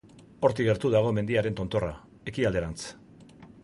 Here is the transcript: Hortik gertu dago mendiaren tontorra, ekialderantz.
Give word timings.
Hortik 0.47 0.69
gertu 0.69 0.91
dago 0.95 1.13
mendiaren 1.19 1.61
tontorra, 1.61 1.93
ekialderantz. 2.33 2.81